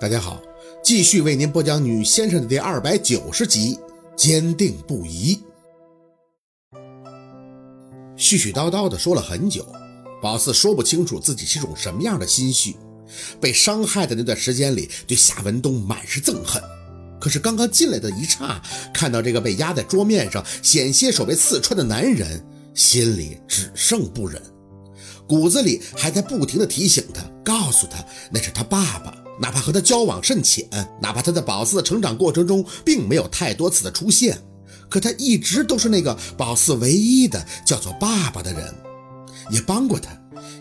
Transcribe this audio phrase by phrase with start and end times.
[0.00, 0.42] 大家好，
[0.82, 3.78] 继续为您播讲《女先生》的第二百九十集，
[4.16, 5.40] 坚定不移。
[8.16, 9.64] 絮絮叨叨的说了很久，
[10.20, 12.76] 宝四说不清楚自己是种什么样的心绪。
[13.40, 16.60] 被伤害的那段时间里，对夏文东满是憎恨。
[17.20, 18.60] 可是刚刚进来的一刹，
[18.92, 24.42] 看到这个被压在桌面上、险些手被刺穿的男人，心里只剩不忍，
[25.28, 29.23] 骨子里还在不停的提醒他，告诉他那是他爸爸。
[29.40, 30.68] 哪怕和他交往甚浅，
[31.00, 34.40] 哪怕他在宝四的成长过程中并没有太多次的出现，
[34.88, 38.74] 可他一直都是那个宝四唯一的叫做爸爸的人，
[39.50, 40.10] 也帮过他，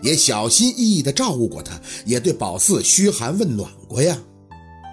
[0.02, 4.18] 也小心翼翼地照顾过他，也对宝四嘘寒问暖过呀。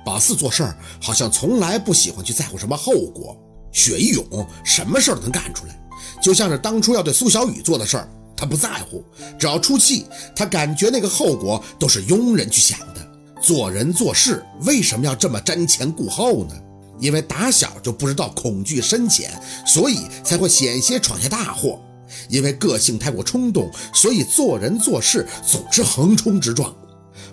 [0.04, 3.36] 宝四做事儿好像从来不喜欢去在乎什么后果，
[3.72, 5.78] 血一涌，什么事儿都能干出来。
[6.22, 9.02] 就像是当初要对苏小雨做的事儿，他不在乎，
[9.38, 13.09] 只要出气，他感觉那个后果都是庸人去想的。
[13.40, 16.54] 做人做事为什么要这么瞻前顾后呢？
[16.98, 19.30] 因为打小就不知道恐惧深浅，
[19.66, 21.80] 所以才会险些闯下大祸。
[22.28, 26.74] 因为个性太过冲动，所以做人做事总是横冲直撞。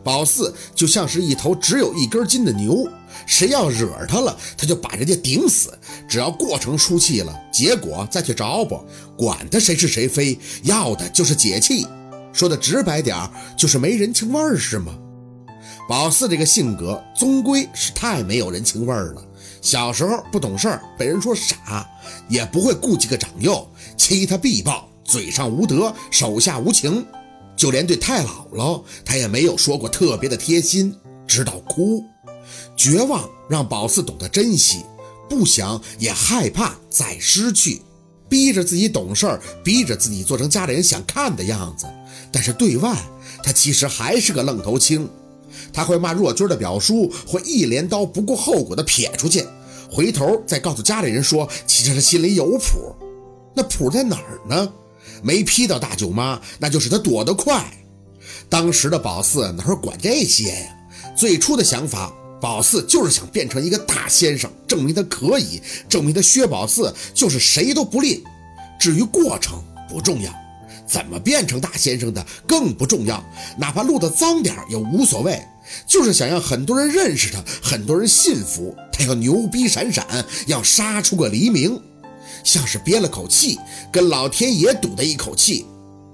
[0.03, 2.87] 宝四就像是一头只有一根筋的牛，
[3.25, 5.77] 谁要惹他了，他就把人家顶死。
[6.07, 8.79] 只要过程出气了，结果再去找补，
[9.17, 11.85] 管他谁是谁非，要的就是解气。
[12.31, 13.17] 说的直白点
[13.57, 14.93] 就是没人情味儿，是吗？
[15.87, 19.23] 宝四这个性格，终归是太没有人情味儿了。
[19.61, 21.87] 小时候不懂事儿，被人说傻，
[22.27, 27.05] 也不会顾及个长幼，欺他必报，嘴上无德，手下无情。
[27.55, 30.93] 就连对太姥姥，他也没有说过特别的贴心，
[31.25, 32.03] 直到哭。
[32.75, 34.83] 绝望让宝四懂得珍惜，
[35.29, 37.81] 不想也害怕再失去，
[38.27, 41.87] 逼着自己懂事儿，逼着自己做成家里人想看的样子。
[42.29, 42.95] 但是对外，
[43.41, 45.09] 他其实还是个愣头青。
[45.73, 49.45] 他会骂若君的表叔，会一镰刀不顾后果的撇出去，
[49.91, 52.95] 回头再告诉家里人说，其实他心里有谱。
[53.53, 54.73] 那谱在哪儿呢？
[55.23, 57.65] 没劈到大舅妈，那就是他躲得快。
[58.49, 60.77] 当时的宝四哪管这些呀？
[61.15, 68.23] 最初的想法，宝四就是想变成一个大先生，证明他可以，证明他薛宝四就是谁都不吝。
[68.79, 70.31] 至于过程不重要，
[70.87, 73.23] 怎么变成大先生的更不重要，
[73.57, 75.39] 哪怕录的脏点也无所谓。
[75.85, 80.05] 就是想让很多人认识他，很多人信服他，要牛逼闪闪，
[80.45, 81.81] 要杀出个黎明，
[82.41, 83.59] 像是憋了口气，
[83.91, 85.65] 跟老天爷赌的一口气，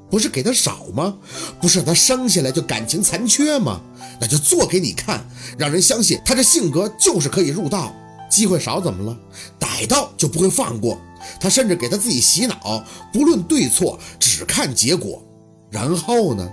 [0.09, 1.15] 不是给他少吗？
[1.61, 3.79] 不是他生下来就感情残缺吗？
[4.19, 5.23] 那就做给你看，
[5.55, 7.93] 让人相信他这性格就是可以入道。
[8.29, 9.15] 机会少怎么了？
[9.59, 10.99] 逮到就不会放过。
[11.39, 15.23] 他甚至给他自己洗脑，不论对错，只看结果。
[15.69, 16.49] 然后呢，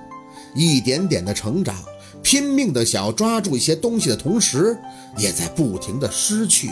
[0.55, 1.77] 一点点的成长。
[2.23, 4.79] 拼命的想要抓住一些东西的同时，
[5.17, 6.71] 也在不停的失去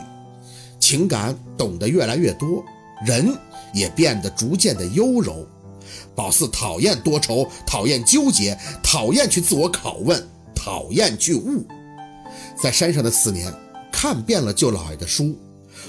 [0.78, 2.62] 情感，懂得越来越多，
[3.06, 3.34] 人
[3.72, 5.46] 也变得逐渐的优柔。
[6.14, 10.22] 宝四讨厌多愁，讨厌纠结，讨厌去自我拷问，
[10.54, 11.66] 讨厌去悟。
[12.62, 13.50] 在山上的四年，
[13.90, 15.34] 看遍了舅老爷的书，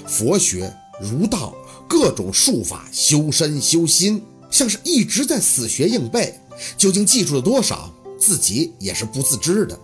[0.06, 0.72] 佛学、
[1.02, 1.52] 儒道，
[1.90, 6.38] 各种术法，修身修心，像是一直在死学硬背。
[6.78, 7.92] 究竟记住了多少？
[8.16, 9.76] 自己也是不自知的，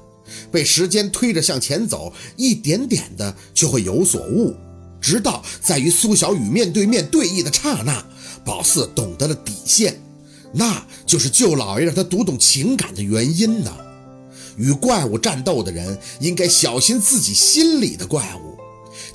[0.53, 4.55] 被时间推着向前走，一点点的就会有所悟，
[5.01, 8.05] 直到在与苏小雨面对面对弈的刹那，
[8.45, 10.01] 宝四懂得了底线，
[10.53, 13.75] 那就是舅老爷让他读懂情感的原因呢。
[14.57, 18.46] 与怪物战斗的人应该小心自己心里的怪物，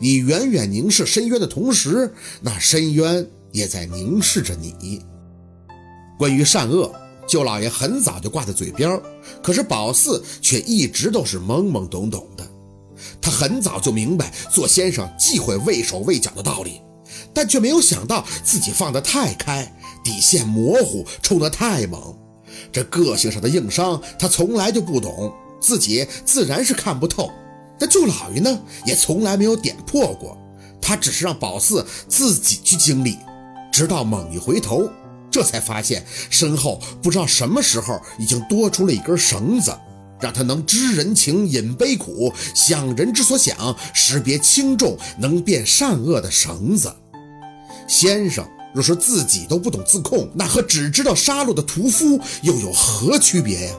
[0.02, 5.02] 你远远凝视深渊的同时，那深渊也在凝视着你。
[6.18, 6.94] 关于善恶。
[7.28, 9.00] 舅老爷很早就挂在嘴边，
[9.42, 12.46] 可是宝四却一直都是懵懵懂懂的。
[13.22, 16.82] 他很早就明白做先生忌讳畏手畏脚的道理，
[17.34, 19.72] 但却没有想到自己放得太开，
[20.04, 22.18] 底线模糊，冲得太猛。
[22.70, 25.32] 这个性上的硬伤，他从来就不懂，
[25.62, 27.32] 自己自然是看不透。
[27.82, 30.38] 但舅老爷呢，也从来没有点破过，
[30.80, 33.18] 他只是让宝四自己去经历，
[33.72, 34.88] 直到猛一回头。
[35.32, 39.76] 这才发现身后不知道什么时候已经多出了一根绳子，
[40.20, 46.94] 让他能知人情、饮悲苦、想人之所想、识别轻重、能辨善恶的绳子。
[47.88, 53.74] 先生若是自己都不懂自控，那和只知道杀戮的屠夫又有何区别呀？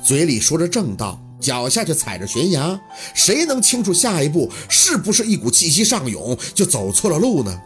[0.00, 2.78] 嘴里说着正道，脚下却踩着悬崖，
[3.14, 7.60] 谁能清楚下一步是不是一股气息上涌就走错了路呢？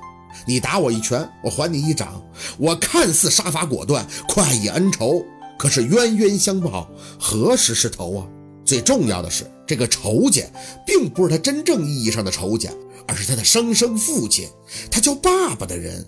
[0.47, 2.23] 你打我一拳，我还你一掌。
[2.59, 5.25] 我看似杀伐果断，快意恩仇，
[5.59, 6.89] 可是冤冤相报
[7.19, 8.27] 何时是头啊？
[8.65, 10.43] 最重要的是，这个仇家
[10.87, 12.71] 并不是他真正意义上的仇家，
[13.07, 14.49] 而是他的生身父亲，
[14.91, 16.07] 他叫爸爸的人。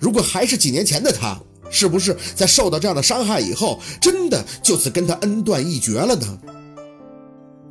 [0.00, 1.40] 如果还是几年前的他，
[1.70, 6.38] 是不是在受到这样的伤害以后，真的就此跟他恩断义绝了呢？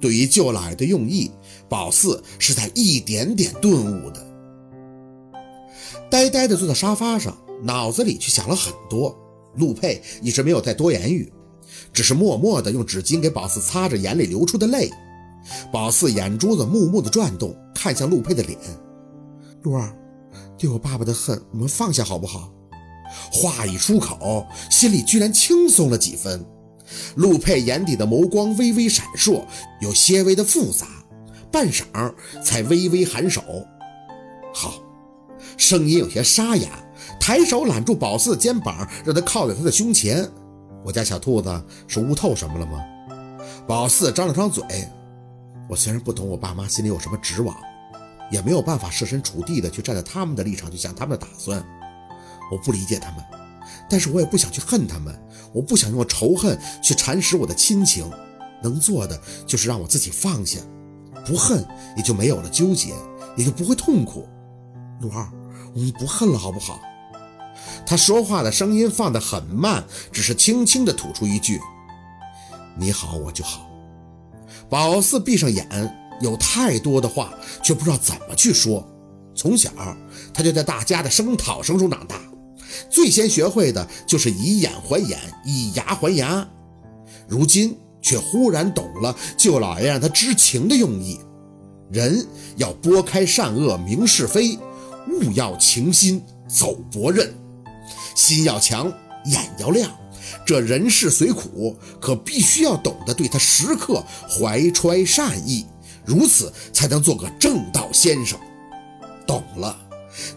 [0.03, 1.31] 对于舅老爷的用意，
[1.69, 4.21] 宝四是在一点点顿悟的。
[6.11, 9.17] 呆呆地坐在沙发上，脑子里却想了很多。
[9.55, 11.31] 陆佩一直没有再多言语，
[11.93, 14.91] 只是默默地用纸巾给宝四擦着眼里流出的泪。
[15.71, 18.59] 宝四眼珠子木木地转动，看向陆佩的脸
[19.63, 19.95] ：“陆儿，
[20.57, 22.51] 对我爸爸的恨，我们放下好不好？”
[23.31, 26.45] 话一出口，心里居然轻松了几分。
[27.15, 29.43] 陆佩眼底的眸光微微闪烁，
[29.81, 30.87] 有些微的复杂，
[31.51, 32.13] 半晌
[32.43, 33.41] 才微微颔首
[34.53, 34.73] ：“好。”
[35.55, 36.69] 声音有些沙哑，
[37.19, 40.27] 抬手揽住宝四的肩膀，让他靠在他的胸前。
[40.83, 42.83] 我家小兔子是悟透什么了吗？
[43.67, 44.63] 宝四张了张嘴。
[45.69, 47.55] 我虽然不懂我爸妈心里有什么指望，
[48.31, 51.63] 也没有办法设身处地的去站在他们的立场去想他们的打算。
[52.51, 53.23] 我不理解他们，
[53.89, 55.13] 但是我也不想去恨他们。
[55.53, 58.09] 我不想用仇恨去蚕食我的亲情。
[58.61, 60.59] 能做的就是让我自己放下，
[61.25, 61.65] 不恨
[61.97, 62.93] 也就没有了纠结，
[63.35, 64.27] 也就不会痛苦。
[65.01, 65.27] 陆二。
[65.75, 66.79] 我们不恨了，好不好？
[67.83, 71.59] 他说话的声音放得很慢，只是轻轻地吐出一句
[72.77, 73.67] ：“你好，我就好。”
[74.69, 75.67] 宝四闭上眼，
[76.21, 77.33] 有太多的话，
[77.63, 78.87] 却不知道怎么去说。
[79.35, 79.71] 从小
[80.31, 82.21] 他就在大家的声讨声中长大，
[82.89, 86.47] 最先学会的就是以眼还眼，以牙还牙。
[87.27, 91.19] 如今却忽然懂了舅老爷让他知情的用意：
[91.91, 92.27] 人
[92.57, 94.57] 要拨开善恶，明是非。
[95.09, 97.33] 勿要情心走薄刃，
[98.15, 98.91] 心要强，
[99.25, 99.91] 眼要亮。
[100.45, 105.65] 这人世虽苦，可必须要懂得对他时刻怀揣善意，
[106.05, 108.39] 如此才能做个正道先生。
[109.27, 109.77] 懂了，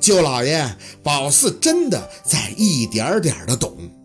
[0.00, 3.95] 舅老爷，宝四真的在一点点的懂。